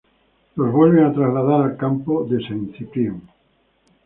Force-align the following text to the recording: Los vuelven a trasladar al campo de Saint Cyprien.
Los 0.55 0.71
vuelven 0.71 1.03
a 1.05 1.13
trasladar 1.13 1.61
al 1.61 1.77
campo 1.77 2.23
de 2.23 2.41
Saint 2.47 2.75
Cyprien. 2.75 3.21